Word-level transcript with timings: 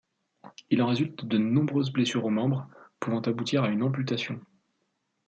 Il 0.71 0.81
en 0.81 0.87
résulte 0.87 1.25
de 1.25 1.37
nombreuses 1.37 1.91
blessures 1.91 2.25
aux 2.25 2.31
membres, 2.31 2.67
pouvant 2.99 3.21
aboutir 3.21 3.63
à 3.63 3.67
une 3.69 3.83
amputation. 3.83 4.41